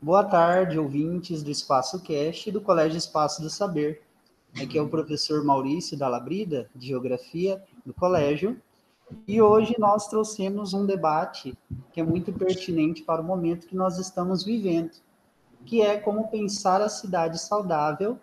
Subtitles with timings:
[0.00, 4.02] Boa tarde, ouvintes do Espaço Cast do Colégio Espaço do Saber.
[4.62, 8.60] Aqui é o professor Maurício Dalabrida, de Geografia, do colégio,
[9.26, 11.56] e hoje nós trouxemos um debate
[11.92, 14.90] que é muito pertinente para o momento que nós estamos vivendo,
[15.64, 18.18] que é como pensar a cidade saudável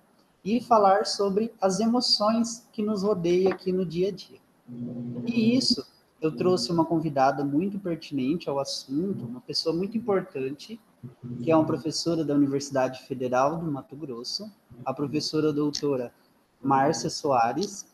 [0.45, 4.39] e falar sobre as emoções que nos rodeiam aqui no dia a dia.
[5.25, 5.83] E isso,
[6.21, 10.79] eu trouxe uma convidada muito pertinente ao assunto, uma pessoa muito importante,
[11.41, 14.51] que é uma professora da Universidade Federal do Mato Grosso,
[14.85, 16.13] a professora doutora
[16.61, 17.85] Márcia Soares.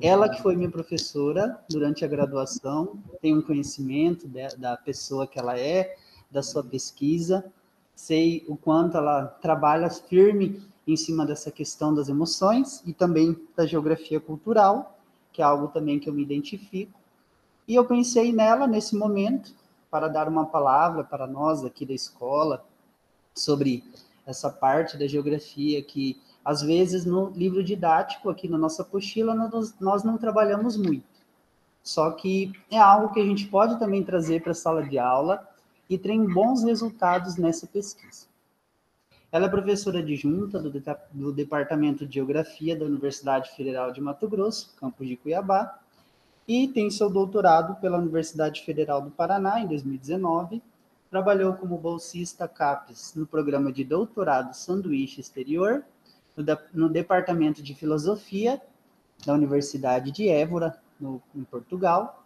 [0.00, 5.38] Ela que foi minha professora durante a graduação, tem um conhecimento de, da pessoa que
[5.38, 5.96] ela é,
[6.30, 7.44] da sua pesquisa,
[7.94, 13.66] sei o quanto ela trabalha firme em cima dessa questão das emoções e também da
[13.66, 14.98] geografia cultural,
[15.32, 16.98] que é algo também que eu me identifico.
[17.66, 19.54] E eu pensei nela nesse momento
[19.90, 22.64] para dar uma palavra para nós aqui da escola
[23.34, 23.84] sobre
[24.26, 29.74] essa parte da geografia que às vezes no livro didático aqui na nossa apostila nós,
[29.80, 31.06] nós não trabalhamos muito.
[31.82, 35.48] Só que é algo que a gente pode também trazer para a sala de aula
[35.88, 38.26] e tem bons resultados nessa pesquisa.
[39.30, 40.70] Ela é professora adjunta do,
[41.12, 45.78] do Departamento de Geografia da Universidade Federal de Mato Grosso, campus de Cuiabá,
[46.48, 50.62] e tem seu doutorado pela Universidade Federal do Paraná em 2019.
[51.10, 55.84] Trabalhou como bolsista CAPES no programa de doutorado Sanduíche Exterior,
[56.34, 58.60] no, no Departamento de Filosofia
[59.26, 62.24] da Universidade de Évora, no, em Portugal,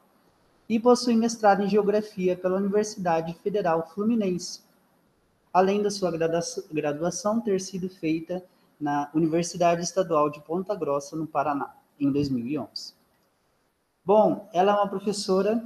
[0.68, 4.60] e possui mestrado em Geografia pela Universidade Federal Fluminense,
[5.52, 6.12] além da sua
[6.70, 8.42] graduação ter sido feita
[8.78, 13.01] na Universidade Estadual de Ponta Grossa, no Paraná, em 2011.
[14.04, 15.64] Bom, ela é uma professora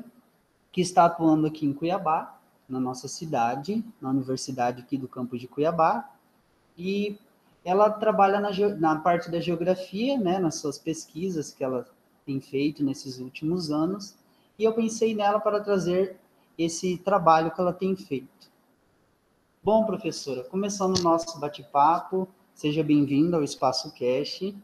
[0.71, 5.49] que está atuando aqui em Cuiabá, na nossa cidade, na universidade aqui do campus de
[5.49, 6.11] Cuiabá,
[6.77, 7.19] e
[7.65, 11.87] ela trabalha na, na parte da geografia, né, nas suas pesquisas que ela
[12.27, 14.15] tem feito nesses últimos anos,
[14.59, 16.17] e eu pensei nela para trazer
[16.59, 18.51] esse trabalho que ela tem feito.
[19.63, 24.55] Bom, professora, começando o nosso bate-papo, seja bem-vinda ao Espaço Cash.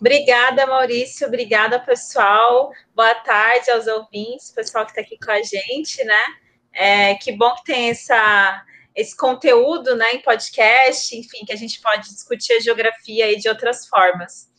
[0.00, 1.26] Obrigada, Maurício.
[1.26, 2.70] Obrigada, pessoal.
[2.94, 6.24] Boa tarde aos ouvintes, pessoal que está aqui com a gente, né?
[6.72, 8.64] É, que bom que tem essa,
[8.94, 13.48] esse conteúdo né, em podcast, enfim, que a gente pode discutir a geografia aí de
[13.48, 14.50] outras formas.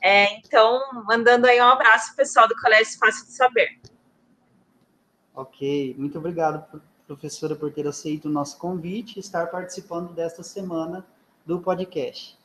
[0.00, 3.80] É, então, mandando aí um abraço pessoal do Colégio Espaço de Saber.
[5.34, 11.04] Ok, muito obrigado, professora, por ter aceito o nosso convite e estar participando desta semana
[11.44, 12.38] do podcast.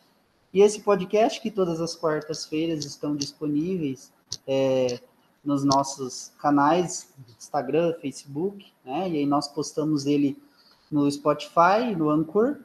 [0.54, 4.12] E esse podcast, que todas as quartas-feiras estão disponíveis
[4.48, 5.00] é,
[5.44, 9.10] nos nossos canais, Instagram, Facebook, né?
[9.10, 10.42] E aí nós postamos ele
[10.90, 12.60] no Spotify, no Anchor,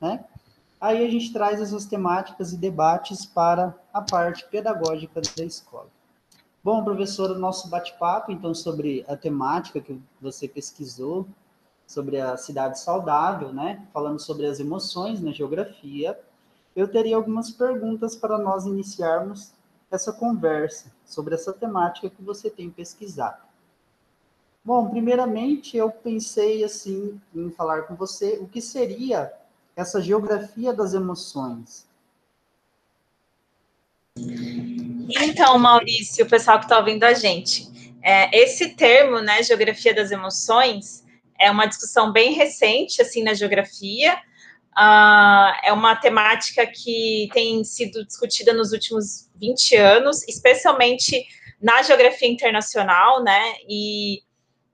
[0.00, 0.24] né?
[0.80, 5.88] Aí a gente traz essas temáticas e debates para a parte pedagógica da escola.
[6.62, 11.26] Bom, professor, o nosso bate-papo, então, sobre a temática que você pesquisou,
[11.86, 13.86] sobre a cidade saudável, né?
[13.92, 16.18] Falando sobre as emoções na geografia,
[16.80, 19.52] eu teria algumas perguntas para nós iniciarmos
[19.90, 23.42] essa conversa sobre essa temática que você tem pesquisado.
[24.64, 29.32] Bom, primeiramente eu pensei assim em falar com você o que seria
[29.76, 31.86] essa geografia das emoções.
[34.16, 37.68] Então, Maurício, o pessoal que está ouvindo a gente,
[38.02, 41.04] é, esse termo, né, geografia das emoções,
[41.38, 44.18] é uma discussão bem recente assim na geografia
[44.80, 51.22] Uh, é uma temática que tem sido discutida nos últimos 20 anos, especialmente
[51.60, 53.56] na geografia internacional, né?
[53.68, 54.22] E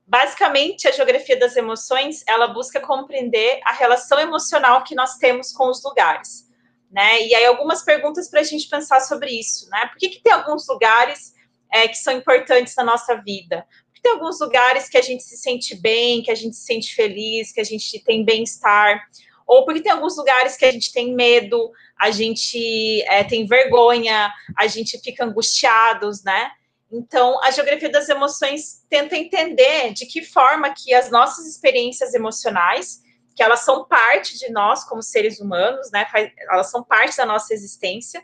[0.07, 5.69] basicamente a geografia das emoções ela busca compreender a relação emocional que nós temos com
[5.69, 6.49] os lugares,
[6.89, 7.27] né?
[7.27, 9.87] E aí algumas perguntas para a gente pensar sobre isso, né?
[9.87, 11.35] Por que, que tem alguns lugares
[11.73, 13.67] é, que são importantes na nossa vida?
[14.01, 17.51] Tem alguns lugares que a gente se sente bem, que a gente se sente feliz,
[17.51, 19.05] que a gente tem bem-estar
[19.47, 24.33] ou porque tem alguns lugares que a gente tem medo, a gente é, tem vergonha,
[24.59, 26.51] a gente fica angustiados, né?
[26.91, 33.03] Então, a geografia das emoções tenta entender de que forma que as nossas experiências emocionais,
[33.35, 36.07] que elas são parte de nós como seres humanos, né?
[36.51, 38.23] Elas são parte da nossa existência.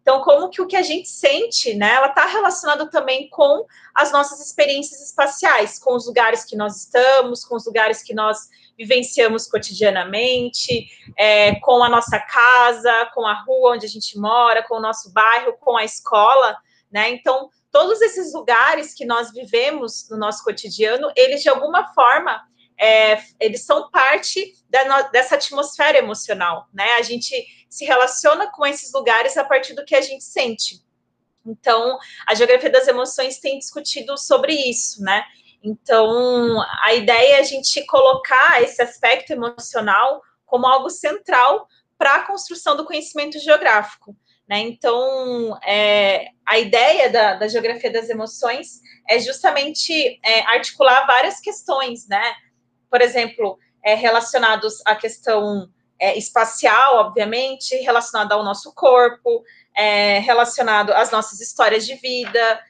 [0.00, 1.94] Então, como que o que a gente sente, né?
[1.94, 7.44] Ela está relacionada também com as nossas experiências espaciais, com os lugares que nós estamos,
[7.44, 13.74] com os lugares que nós vivenciamos cotidianamente, é, com a nossa casa, com a rua
[13.74, 16.56] onde a gente mora, com o nosso bairro, com a escola,
[16.90, 17.10] né?
[17.10, 22.42] Então, todos esses lugares que nós vivemos no nosso cotidiano, eles de alguma forma
[22.78, 26.94] é, eles são parte da, dessa atmosfera emocional, né?
[26.94, 30.82] A gente se relaciona com esses lugares a partir do que a gente sente.
[31.46, 35.24] Então, a geografia das emoções tem discutido sobre isso, né?
[35.64, 41.66] Então, a ideia é a gente colocar esse aspecto emocional como algo central
[41.96, 44.14] para a construção do conhecimento geográfico.
[44.46, 44.58] Né?
[44.60, 52.06] Então, é, a ideia da, da, geografia das emoções é justamente é, articular várias questões,
[52.06, 52.34] né?
[52.90, 59.42] Por exemplo, é, relacionados à questão é, espacial, obviamente, relacionado ao nosso corpo,
[59.74, 62.60] é, relacionado às nossas histórias de vida,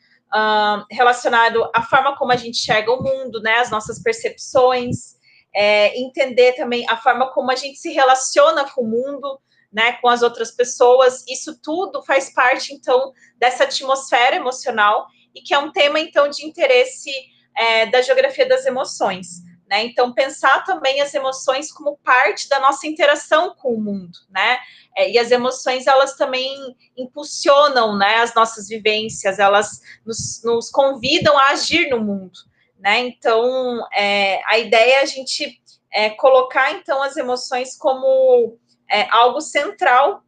[0.91, 3.59] relacionado à forma como a gente enxerga o mundo, né?
[3.59, 5.15] As nossas percepções,
[5.55, 9.41] é, entender também a forma como a gente se relaciona com o mundo,
[9.73, 15.53] né, com as outras pessoas, isso tudo faz parte, então, dessa atmosfera emocional e que
[15.53, 17.11] é um tema, então, de interesse
[17.57, 19.43] é, da geografia das emoções.
[19.75, 19.87] Né?
[19.87, 24.61] Então, pensar também as emoções como parte da nossa interação com o mundo, né?
[24.97, 31.37] É, e as emoções, elas também impulsionam né, as nossas vivências, elas nos, nos convidam
[31.37, 32.39] a agir no mundo,
[32.79, 33.01] né?
[33.01, 35.61] Então, é, a ideia é a gente
[35.93, 38.57] é, colocar, então, as emoções como
[38.89, 40.23] é, algo central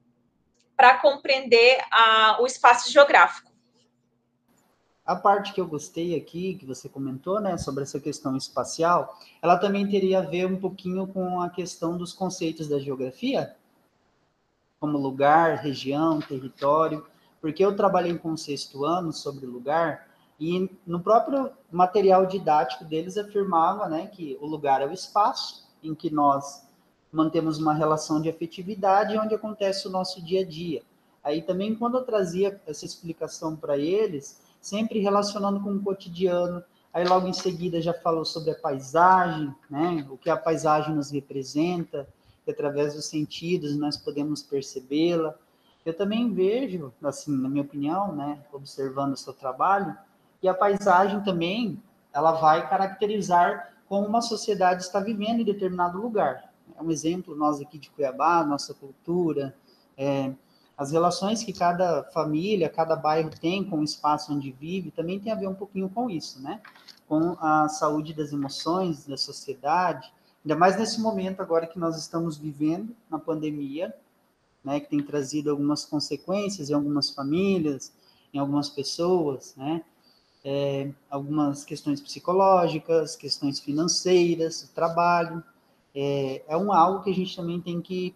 [0.76, 3.45] para compreender a, o espaço geográfico.
[5.06, 9.56] A parte que eu gostei aqui, que você comentou, né, sobre essa questão espacial, ela
[9.56, 13.54] também teria a ver um pouquinho com a questão dos conceitos da geografia,
[14.80, 17.06] como lugar, região, território,
[17.40, 20.08] porque eu trabalhei com o sexto ano sobre lugar,
[20.40, 25.94] e no próprio material didático deles afirmava né, que o lugar é o espaço em
[25.94, 26.66] que nós
[27.12, 30.82] mantemos uma relação de afetividade onde acontece o nosso dia a dia.
[31.22, 37.06] Aí também, quando eu trazia essa explicação para eles, sempre relacionando com o cotidiano, aí
[37.06, 40.06] logo em seguida já falou sobre a paisagem, né?
[40.10, 42.08] o que a paisagem nos representa,
[42.44, 45.34] que através dos sentidos nós podemos percebê-la.
[45.84, 49.96] Eu também vejo, assim, na minha opinião, né, observando o seu trabalho,
[50.40, 51.80] que a paisagem também
[52.12, 56.46] ela vai caracterizar como uma sociedade está vivendo em determinado lugar
[56.78, 59.54] é um exemplo nós aqui de Cuiabá, nossa cultura,
[59.96, 60.32] é,
[60.76, 65.32] as relações que cada família, cada bairro tem com o espaço onde vive, também tem
[65.32, 66.60] a ver um pouquinho com isso, né?
[67.08, 70.12] Com a saúde das emoções, da sociedade,
[70.44, 73.94] ainda mais nesse momento agora que nós estamos vivendo na pandemia,
[74.62, 74.78] né?
[74.78, 77.92] Que tem trazido algumas consequências em algumas famílias,
[78.34, 79.82] em algumas pessoas, né?
[80.44, 85.42] É, algumas questões psicológicas, questões financeiras, trabalho,
[85.94, 88.14] é, é um algo que a gente também tem que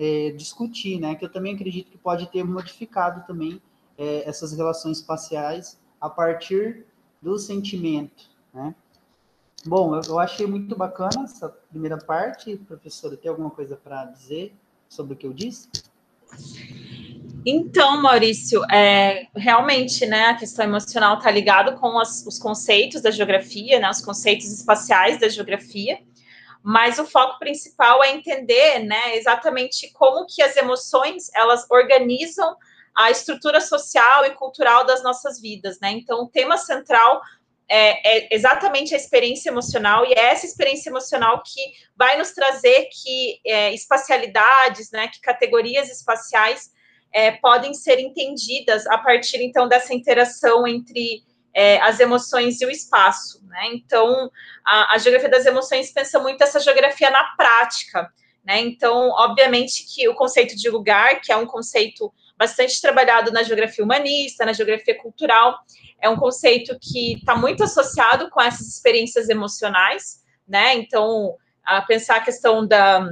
[0.00, 1.14] é, discutir, né?
[1.14, 3.60] Que eu também acredito que pode ter modificado também
[3.98, 6.86] é, essas relações espaciais a partir
[7.20, 8.74] do sentimento, né?
[9.66, 12.56] Bom, eu, eu achei muito bacana essa primeira parte.
[12.56, 14.54] Professora, tem alguma coisa para dizer
[14.88, 15.68] sobre o que eu disse?
[17.44, 23.10] Então, Maurício, é, realmente, né, a questão emocional está ligado com as, os conceitos da
[23.10, 25.98] geografia, né, os conceitos espaciais da geografia
[26.62, 32.56] mas o foco principal é entender, né, exatamente como que as emoções elas organizam
[32.94, 35.90] a estrutura social e cultural das nossas vidas, né?
[35.92, 37.22] Então, o tema central
[37.68, 41.60] é, é, exatamente a experiência emocional e é essa experiência emocional que
[41.96, 46.72] vai nos trazer que é, espacialidades, né, que categorias espaciais
[47.12, 51.22] é, podem ser entendidas a partir então dessa interação entre
[51.54, 53.68] é, as emoções e o espaço, né?
[53.72, 54.30] Então,
[54.64, 58.12] a, a, geografia das emoções pensa muito essa geografia na prática,
[58.44, 58.60] né?
[58.60, 63.84] Então, obviamente que o conceito de lugar, que é um conceito bastante trabalhado na geografia
[63.84, 65.58] humanista, na geografia cultural,
[66.00, 70.74] é um conceito que está muito associado com essas experiências emocionais, né?
[70.74, 73.10] Então, a pensar a questão da,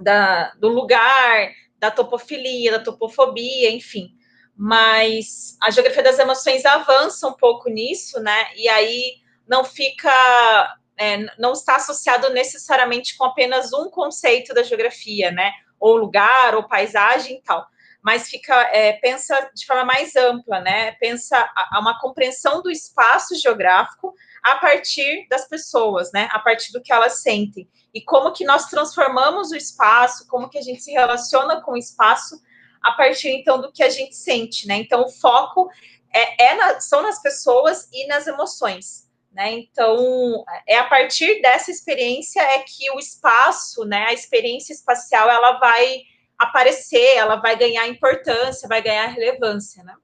[0.00, 4.14] da, do lugar, da topofilia, da topofobia, enfim
[4.56, 8.46] mas a geografia das emoções avança um pouco nisso, né?
[8.56, 15.30] E aí não fica, é, não está associado necessariamente com apenas um conceito da geografia,
[15.30, 15.52] né?
[15.78, 17.66] Ou lugar, ou paisagem e tal.
[18.00, 20.92] Mas fica, é, pensa de forma mais ampla, né?
[21.00, 26.28] Pensa a, a uma compreensão do espaço geográfico a partir das pessoas, né?
[26.30, 27.68] A partir do que elas sentem.
[27.92, 31.76] E como que nós transformamos o espaço, como que a gente se relaciona com o
[31.76, 32.40] espaço
[32.84, 34.76] a partir então do que a gente sente, né?
[34.76, 35.70] Então o foco
[36.12, 39.52] é, é na, são nas pessoas e nas emoções, né?
[39.52, 44.04] Então é a partir dessa experiência é que o espaço, né?
[44.08, 46.02] A experiência espacial ela vai
[46.38, 49.96] aparecer, ela vai ganhar importância, vai ganhar relevância, né?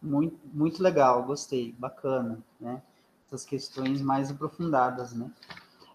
[0.00, 2.80] Muito, muito legal, gostei, bacana, né?
[3.26, 5.28] Essas questões mais aprofundadas, né?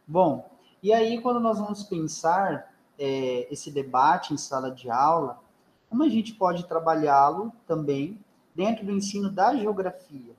[0.05, 0.51] Bom,
[0.83, 5.41] e aí quando nós vamos pensar é, esse debate em sala de aula,
[5.93, 8.19] como a gente pode trabalhá-lo também
[8.55, 10.33] dentro do ensino da geografia?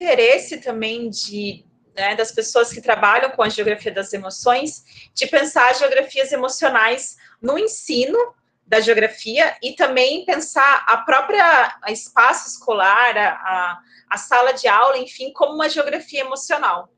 [0.00, 1.62] Interesse também de
[1.94, 7.58] né, das pessoas que trabalham com a geografia das emoções, de pensar geografias emocionais no
[7.58, 8.18] ensino
[8.66, 14.66] da geografia e também pensar a própria a espaço escolar, a, a, a, sala de
[14.66, 16.88] aula, enfim, como uma geografia emocional.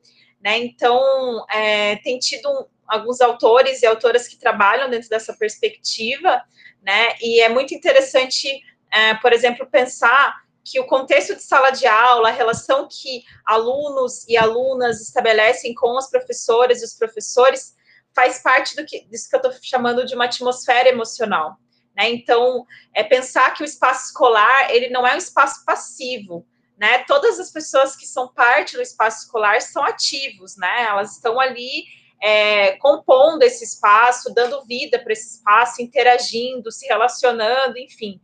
[0.41, 0.59] Né?
[0.59, 6.43] Então, é, tem tido alguns autores e autoras que trabalham dentro dessa perspectiva,
[6.83, 7.15] né?
[7.21, 8.49] e é muito interessante,
[8.93, 14.27] é, por exemplo, pensar que o contexto de sala de aula, a relação que alunos
[14.29, 17.75] e alunas estabelecem com os professores e os professores,
[18.15, 21.57] faz parte do que, disso que eu estou chamando de uma atmosfera emocional.
[21.97, 22.11] Né?
[22.11, 26.45] Então, é pensar que o espaço escolar, ele não é um espaço passivo,
[26.81, 27.05] né?
[27.05, 30.85] Todas as pessoas que são parte do espaço escolar são ativos, né?
[30.85, 31.85] Elas estão ali
[32.21, 38.21] é, compondo esse espaço, dando vida para esse espaço, interagindo, se relacionando, enfim,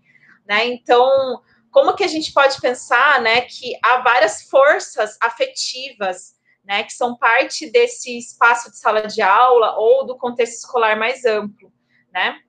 [0.47, 0.67] né?
[0.67, 6.93] Então, como que a gente pode pensar, né, que há várias forças afetivas, né, que
[6.93, 11.73] são parte desse espaço de sala de aula ou do contexto escolar mais amplo,
[12.12, 12.41] né?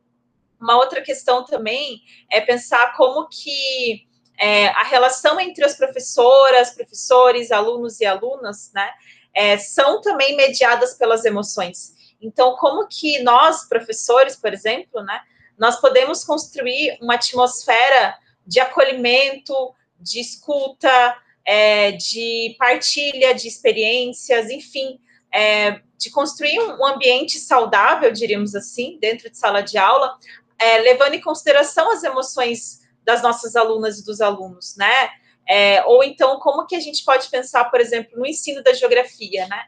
[0.60, 2.01] Uma outra questão também
[2.32, 4.08] é pensar como que
[4.39, 8.92] é, a relação entre as professoras, professores, alunos e alunas, né,
[9.38, 11.94] é, são também mediadas pelas emoções.
[12.20, 15.22] Então, como que nós, professores, por exemplo, né,
[15.56, 18.17] nós podemos construir uma atmosfera
[18.48, 19.53] de acolhimento,
[20.00, 21.15] de escuta,
[21.46, 25.00] é, de partilha de experiências, enfim,
[25.32, 30.17] é, de construir um ambiente saudável, diríamos assim, dentro de sala de aula,
[30.58, 35.12] é, levando em consideração as emoções das nossas alunas e dos alunos, né?
[35.50, 39.48] É, ou então, como que a gente pode pensar, por exemplo, no ensino da geografia,
[39.48, 39.63] né?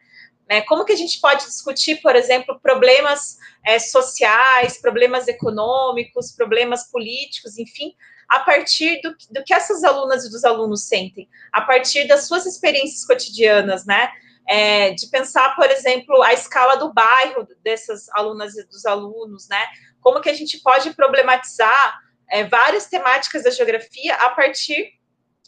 [0.50, 6.90] É, como que a gente pode discutir, por exemplo, problemas é, sociais, problemas econômicos, problemas
[6.92, 7.94] políticos, enfim,
[8.28, 12.46] a partir do, do que essas alunas e dos alunos sentem, a partir das suas
[12.46, 14.12] experiências cotidianas, né?
[14.48, 19.64] É, de pensar, por exemplo, a escala do bairro dessas alunas e dos alunos, né?
[20.02, 24.99] Como que a gente pode problematizar é, várias temáticas da geografia a partir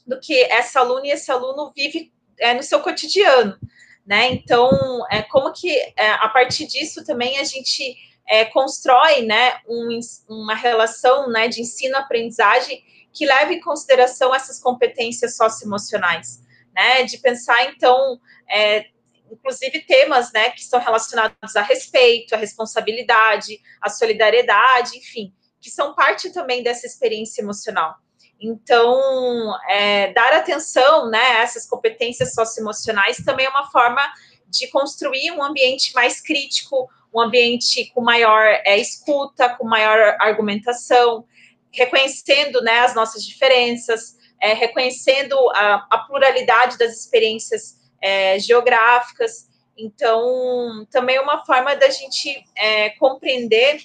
[0.06, 3.58] do que essa aluna e esse aluno vive é, no seu cotidiano,
[4.06, 4.32] né?
[4.32, 4.70] Então,
[5.10, 7.96] é, como que é, a partir disso também a gente
[8.28, 12.82] é, constrói né, um, uma relação né, de ensino-aprendizagem
[13.14, 16.42] que leve em consideração essas competências socioemocionais,
[16.74, 18.86] né, de pensar, então, é,
[19.30, 25.94] inclusive temas né, que estão relacionados a respeito, a responsabilidade, a solidariedade, enfim, que são
[25.94, 27.96] parte também dessa experiência emocional.
[28.42, 34.02] Então, é, dar atenção né, a essas competências socioemocionais também é uma forma
[34.48, 41.24] de construir um ambiente mais crítico, um ambiente com maior é, escuta, com maior argumentação,
[41.72, 49.48] reconhecendo né, as nossas diferenças, é, reconhecendo a, a, pluralidade das experiências é, geográficas.
[49.78, 53.80] Então, também é uma forma da gente é, compreender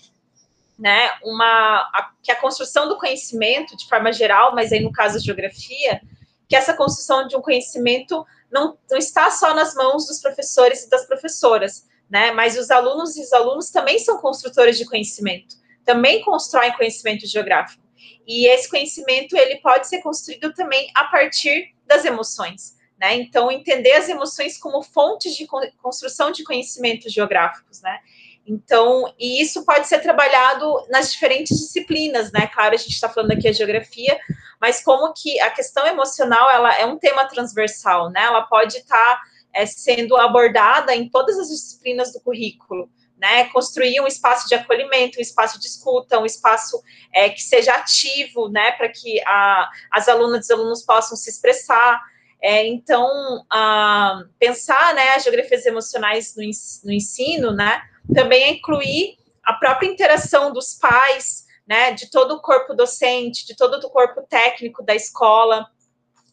[0.79, 5.17] né, uma, a, que a construção do conhecimento, de forma geral, mas aí no caso
[5.17, 6.01] a geografia,
[6.49, 10.91] que essa construção de um conhecimento não, não está só nas mãos dos professores e
[10.91, 12.31] das professoras, né?
[12.31, 17.83] Mas os alunos e os alunos também são construtores de conhecimento, também constroem conhecimento geográfico.
[18.27, 23.15] E esse conhecimento ele pode ser construído também a partir das emoções, né?
[23.17, 25.47] Então entender as emoções como fontes de
[25.83, 27.99] construção de conhecimentos geográficos, né?
[28.47, 32.47] Então, e isso pode ser trabalhado nas diferentes disciplinas, né?
[32.47, 34.17] Claro, a gente está falando aqui a geografia,
[34.61, 38.23] mas como que a questão emocional ela é um tema transversal, né?
[38.23, 39.23] Ela pode estar tá
[39.53, 42.89] é, sendo abordada em todas as disciplinas do currículo.
[43.19, 47.73] Né, construir um espaço de acolhimento, um espaço de escuta, um espaço é, que seja
[47.73, 51.99] ativo, né, para que a, as alunas e os alunos possam se expressar.
[52.43, 53.09] É, então,
[53.51, 56.43] a, pensar, né, as geografias emocionais no,
[56.85, 57.83] no ensino, né,
[58.15, 63.57] também é incluir a própria interação dos pais, né, de todo o corpo docente, de
[63.57, 65.67] todo o corpo técnico da escola,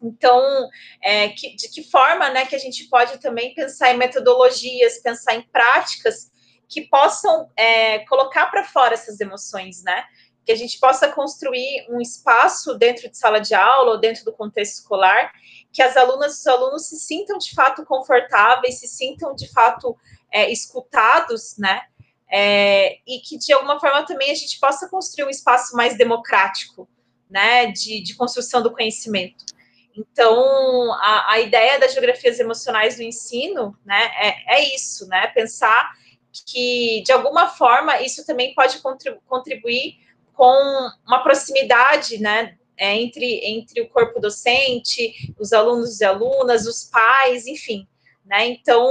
[0.03, 0.69] então,
[1.01, 5.35] é, que, de que forma né, que a gente pode também pensar em metodologias, pensar
[5.35, 6.29] em práticas
[6.67, 10.03] que possam é, colocar para fora essas emoções, né?
[10.45, 14.33] Que a gente possa construir um espaço dentro de sala de aula ou dentro do
[14.33, 15.31] contexto escolar,
[15.71, 19.95] que as alunas e os alunos se sintam de fato confortáveis, se sintam de fato
[20.33, 21.83] é, escutados, né?
[22.29, 26.89] É, e que de alguma forma também a gente possa construir um espaço mais democrático,
[27.29, 27.67] né?
[27.67, 29.45] De, de construção do conhecimento.
[29.95, 35.91] Então, a, a ideia das geografias emocionais no ensino, né, é, é isso, né, pensar
[36.47, 38.81] que, de alguma forma, isso também pode
[39.27, 39.99] contribuir
[40.33, 46.85] com uma proximidade, né, é, entre, entre o corpo docente, os alunos e alunas, os
[46.85, 47.87] pais, enfim,
[48.25, 48.89] né, então,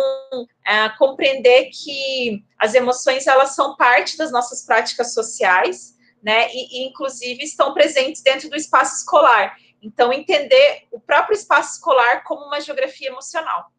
[0.66, 6.88] é, compreender que as emoções, elas são parte das nossas práticas sociais, né, e, e
[6.88, 12.60] inclusive estão presentes dentro do espaço escolar, então, entender o próprio espaço escolar como uma
[12.60, 13.72] geografia emocional.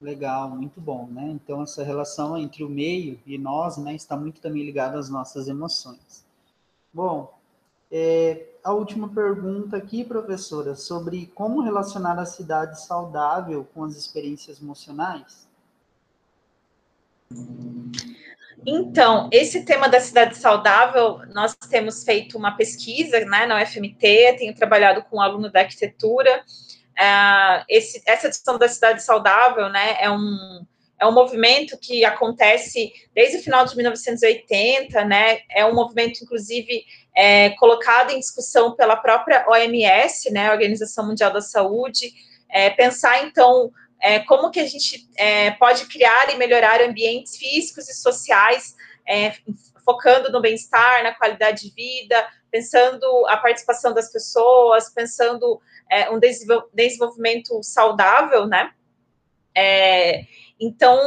[0.00, 1.30] Legal, muito bom, né?
[1.30, 5.48] Então, essa relação entre o meio e nós, né, está muito também ligada às nossas
[5.48, 6.24] emoções.
[6.92, 7.36] Bom,
[7.90, 14.58] é, a última pergunta aqui, professora, sobre como relacionar a cidade saudável com as experiências
[14.60, 15.46] emocionais?
[18.66, 24.54] Então, esse tema da cidade saudável, nós temos feito uma pesquisa né, na UFMT, tenho
[24.54, 26.42] trabalhado com um aluno da arquitetura.
[26.98, 30.64] Uh, esse, essa questão da cidade saudável né, é, um,
[31.04, 36.84] é um movimento que acontece desde o final de 1980, né, é um movimento, inclusive,
[37.14, 42.10] é, colocado em discussão pela própria OMS, né, Organização Mundial da Saúde,
[42.48, 43.70] é, pensar, então,
[44.00, 48.74] é, como que a gente é, pode criar e melhorar ambientes físicos e sociais,
[49.06, 49.34] é,
[49.84, 56.18] focando no bem-estar, na qualidade de vida, pensando a participação das pessoas, pensando é, um
[56.72, 58.72] desenvolvimento saudável, né?
[59.56, 60.24] É,
[60.60, 60.98] então,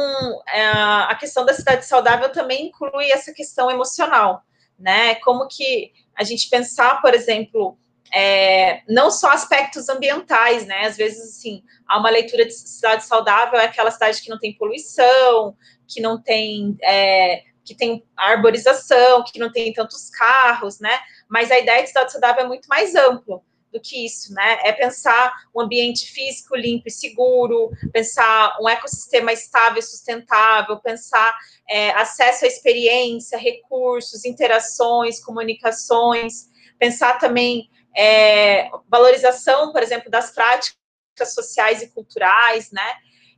[0.48, 4.42] é, a questão da cidade saudável também inclui essa questão emocional,
[4.78, 5.16] né?
[5.16, 7.78] Como que a gente pensar, por exemplo,
[8.12, 10.86] é, não só aspectos ambientais, né?
[10.86, 14.56] Às vezes, assim, há uma leitura de cidade saudável, é aquela cidade que não tem
[14.56, 20.98] poluição, que não tem, é, que tem arborização, que não tem tantos carros, né?
[21.28, 23.42] Mas a ideia de cidade saudável é muito mais amplo
[23.78, 24.58] do que isso, né?
[24.64, 31.36] É pensar um ambiente físico limpo e seguro, pensar um ecossistema estável e sustentável, pensar
[31.68, 36.48] é, acesso à experiência, recursos, interações, comunicações,
[36.78, 42.94] pensar também é, valorização, por exemplo, das práticas sociais e culturais, né?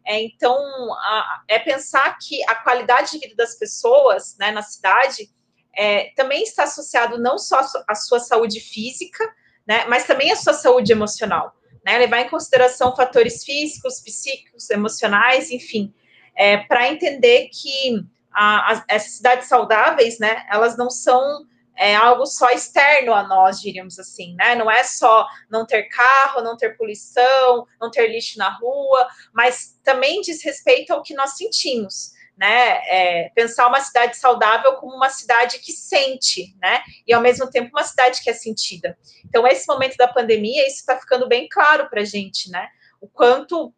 [0.06, 0.56] É, então,
[0.94, 5.30] a, é pensar que a qualidade de vida das pessoas né, na cidade
[5.76, 9.24] é, também está associado não só à sua saúde física,
[9.70, 11.54] né, mas também à sua saúde emocional.
[11.86, 15.94] Né, levar em consideração fatores físicos, psíquicos, emocionais, enfim,
[16.36, 22.26] é, para entender que a, a, essas cidades saudáveis, né, elas não são é algo
[22.26, 24.54] só externo a nós, diríamos assim, né?
[24.54, 29.78] Não é só não ter carro, não ter poluição, não ter lixo na rua, mas
[29.82, 32.80] também diz respeito ao que nós sentimos, né?
[32.88, 36.82] É, pensar uma cidade saudável como uma cidade que sente, né?
[37.06, 38.96] E ao mesmo tempo uma cidade que é sentida.
[39.24, 42.68] Então, esse momento da pandemia, isso está ficando bem claro para a gente, né?
[43.00, 43.72] O quanto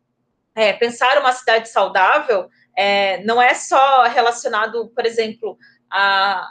[0.54, 5.58] é, pensar uma cidade saudável é, não é só relacionado, por exemplo,
[5.90, 6.48] a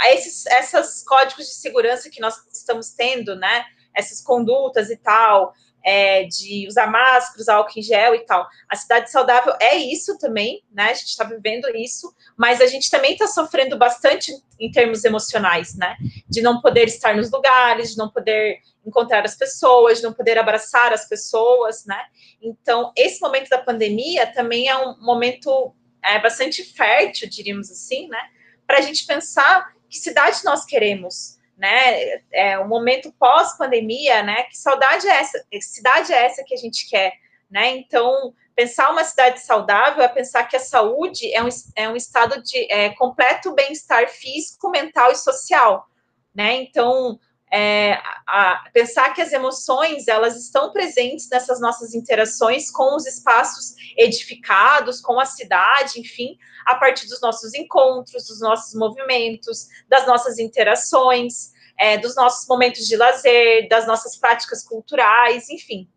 [0.00, 3.64] a esses essas códigos de segurança que nós estamos tendo, né?
[3.94, 5.52] Essas condutas e tal,
[5.84, 8.46] é, de usar máscaras, álcool em gel e tal.
[8.68, 10.90] A cidade saudável é isso também, né?
[10.90, 15.76] A gente está vivendo isso, mas a gente também está sofrendo bastante em termos emocionais,
[15.76, 15.96] né?
[16.28, 20.38] De não poder estar nos lugares, de não poder encontrar as pessoas, de não poder
[20.38, 22.00] abraçar as pessoas, né?
[22.42, 28.20] Então, esse momento da pandemia também é um momento é, bastante fértil, diríamos assim, né?
[28.66, 32.22] Para a gente pensar que cidade nós queremos, né?
[32.32, 34.44] É um momento pós-pandemia, né?
[34.44, 35.44] Que saudade é essa?
[35.50, 37.12] Que cidade é essa que a gente quer,
[37.50, 37.76] né?
[37.76, 42.42] Então, pensar uma cidade saudável é pensar que a saúde é um, é um estado
[42.42, 45.86] de é, completo bem-estar físico, mental e social,
[46.34, 46.54] né?
[46.54, 47.20] Então,
[47.52, 53.74] é, a, pensar que as emoções elas estão presentes nessas nossas interações com os espaços
[53.96, 60.38] edificados, com a cidade, enfim, a partir dos nossos encontros, dos nossos movimentos, das nossas
[60.38, 65.88] interações, é, dos nossos momentos de lazer, das nossas práticas culturais, enfim.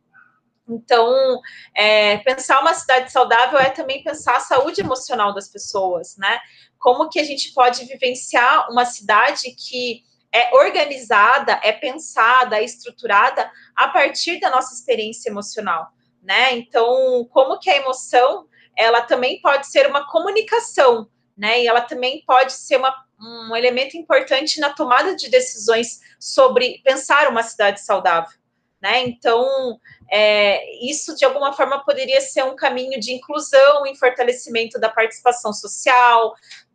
[0.68, 1.40] Então,
[1.76, 6.40] é, pensar uma cidade saudável é também pensar a saúde emocional das pessoas, né?
[6.80, 13.50] Como que a gente pode vivenciar uma cidade que é organizada, é pensada, é estruturada
[13.76, 15.90] a partir da nossa experiência emocional,
[16.24, 16.54] né?
[16.54, 21.62] Então, como que a emoção, ela também pode ser uma comunicação, né?
[21.62, 27.30] E ela também pode ser uma, um elemento importante na tomada de decisões sobre pensar
[27.30, 28.36] uma cidade saudável,
[28.82, 29.04] né?
[29.04, 34.90] Então, é, isso de alguma forma poderia ser um caminho de inclusão e fortalecimento da
[34.90, 36.34] participação social,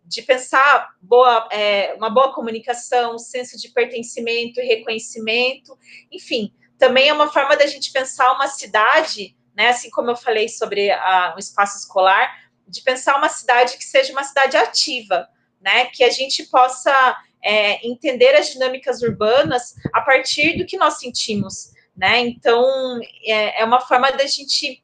[0.08, 5.78] de pensar boa, é, uma boa comunicação, senso de pertencimento e reconhecimento,
[6.10, 10.48] enfim, também é uma forma da gente pensar uma cidade, né, assim como eu falei
[10.48, 10.90] sobre
[11.36, 15.28] o espaço escolar, de pensar uma cidade que seja uma cidade ativa,
[15.60, 20.98] né, que a gente possa é, entender as dinâmicas urbanas a partir do que nós
[20.98, 22.20] sentimos, né?
[22.20, 24.82] Então é, é uma forma da gente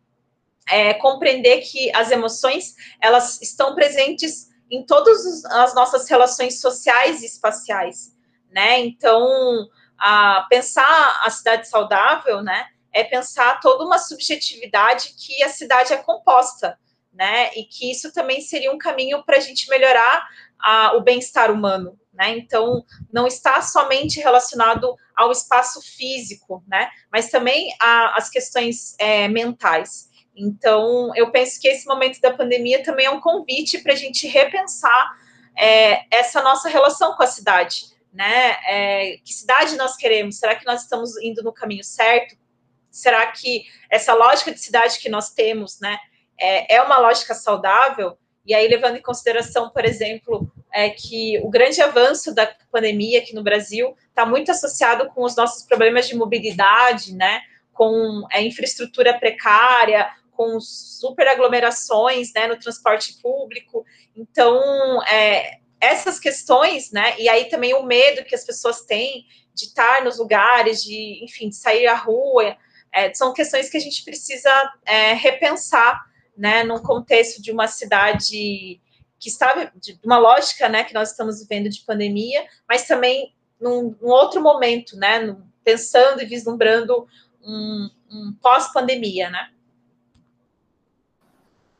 [0.68, 7.26] é, compreender que as emoções elas estão presentes em todas as nossas relações sociais e
[7.26, 8.14] espaciais,
[8.50, 8.80] né?
[8.80, 12.66] Então a pensar a cidade saudável, né?
[12.92, 16.78] É pensar toda uma subjetividade que a cidade é composta,
[17.12, 17.50] né?
[17.54, 20.26] E que isso também seria um caminho para a gente melhorar
[20.60, 22.36] a, o bem-estar humano, né?
[22.36, 26.88] Então, não está somente relacionado ao espaço físico, né?
[27.12, 30.08] Mas também às questões é, mentais.
[30.36, 34.26] Então, eu penso que esse momento da pandemia também é um convite para a gente
[34.26, 35.16] repensar
[35.56, 38.56] é, essa nossa relação com a cidade, né?
[38.66, 40.38] É, que cidade nós queremos?
[40.38, 42.36] Será que nós estamos indo no caminho certo?
[42.90, 45.98] Será que essa lógica de cidade que nós temos, né,
[46.40, 48.16] é, é uma lógica saudável?
[48.46, 53.34] E aí, levando em consideração, por exemplo, é que o grande avanço da pandemia aqui
[53.34, 57.40] no Brasil está muito associado com os nossos problemas de mobilidade, né?
[57.72, 63.84] Com a infraestrutura precária, com superaglomerações né, no transporte público.
[64.16, 67.18] Então, é, essas questões, né?
[67.18, 71.48] E aí também o medo que as pessoas têm de estar nos lugares, de, enfim,
[71.48, 72.56] de sair à rua,
[72.92, 74.50] é, são questões que a gente precisa
[74.84, 76.04] é, repensar,
[76.36, 76.64] né?
[76.64, 78.80] Num contexto de uma cidade
[79.24, 83.96] que está de uma lógica, né, que nós estamos vivendo de pandemia, mas também num,
[83.98, 87.06] num outro momento, né, pensando e vislumbrando
[87.42, 89.50] um, um pós-pandemia, né?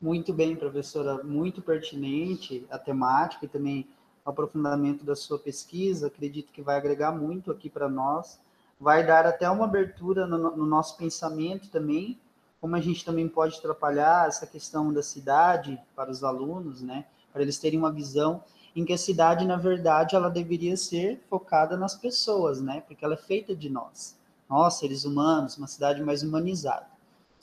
[0.05, 3.87] Muito bem, professora, muito pertinente a temática e também
[4.23, 6.05] o aprofundamento da sua pesquisa.
[6.05, 8.39] Acredito que vai agregar muito aqui para nós,
[8.79, 12.19] vai dar até uma abertura no, no nosso pensamento também,
[12.61, 17.05] como a gente também pode atrapalhar essa questão da cidade para os alunos, né?
[17.33, 18.43] para eles terem uma visão
[18.75, 22.83] em que a cidade, na verdade, ela deveria ser focada nas pessoas, né?
[22.85, 24.15] Porque ela é feita de nós,
[24.47, 26.94] nós, seres humanos, uma cidade mais humanizada.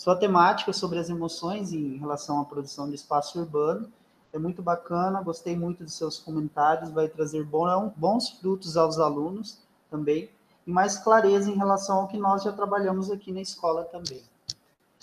[0.02, 3.88] Sua temática sobre as emoções em relação à produção de espaço urbano
[4.32, 10.28] é muito bacana, gostei muito dos seus comentários, vai trazer bons frutos aos alunos também,
[10.66, 14.20] e mais clareza em relação ao que nós já trabalhamos aqui na escola também.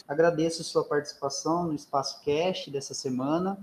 [0.05, 3.57] Agradeço sua participação no Espaço Cast dessa semana.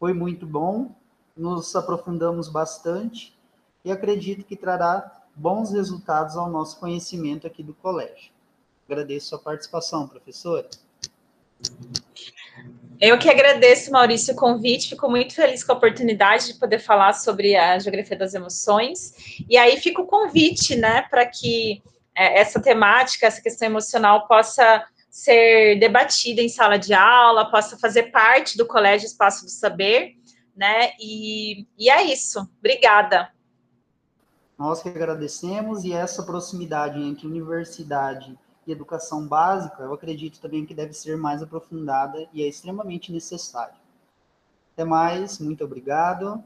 [0.00, 0.90] Foi muito bom,
[1.36, 3.38] nos aprofundamos bastante
[3.84, 8.33] e acredito que trará bons resultados ao nosso conhecimento aqui do colégio.
[8.88, 10.68] Agradeço sua participação, professora.
[13.00, 14.90] Eu que agradeço, Maurício, o convite.
[14.90, 19.14] Fico muito feliz com a oportunidade de poder falar sobre a geografia das emoções.
[19.48, 21.82] E aí fica o convite, né, para que
[22.14, 28.04] é, essa temática, essa questão emocional possa ser debatida em sala de aula, possa fazer
[28.04, 30.14] parte do Colégio Espaço do Saber,
[30.56, 30.92] né?
[31.00, 32.48] E, e é isso.
[32.58, 33.30] Obrigada.
[34.58, 40.74] Nós que agradecemos e essa proximidade entre universidade e educação básica, eu acredito também que
[40.74, 43.74] deve ser mais aprofundada e é extremamente necessário.
[44.72, 46.42] Até mais, muito obrigado.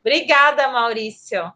[0.00, 1.52] Obrigada, Maurício.